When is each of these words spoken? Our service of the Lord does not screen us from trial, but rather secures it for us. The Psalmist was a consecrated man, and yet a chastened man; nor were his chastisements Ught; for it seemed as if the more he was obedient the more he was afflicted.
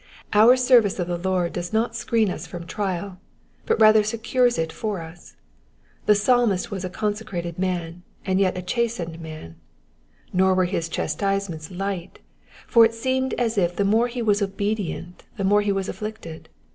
Our 0.33 0.57
service 0.57 0.97
of 0.97 1.05
the 1.07 1.15
Lord 1.19 1.53
does 1.53 1.71
not 1.71 1.95
screen 1.95 2.31
us 2.31 2.47
from 2.47 2.65
trial, 2.65 3.19
but 3.67 3.79
rather 3.79 4.01
secures 4.03 4.57
it 4.57 4.73
for 4.73 4.99
us. 4.99 5.35
The 6.07 6.15
Psalmist 6.15 6.71
was 6.71 6.83
a 6.83 6.89
consecrated 6.89 7.59
man, 7.59 8.01
and 8.25 8.39
yet 8.39 8.57
a 8.57 8.63
chastened 8.63 9.19
man; 9.21 9.57
nor 10.33 10.55
were 10.55 10.65
his 10.65 10.89
chastisements 10.89 11.69
Ught; 11.69 12.17
for 12.65 12.83
it 12.83 12.95
seemed 12.95 13.35
as 13.35 13.59
if 13.59 13.75
the 13.75 13.85
more 13.85 14.07
he 14.07 14.23
was 14.23 14.41
obedient 14.41 15.25
the 15.37 15.43
more 15.43 15.61
he 15.61 15.71
was 15.71 15.87
afflicted. 15.87 16.49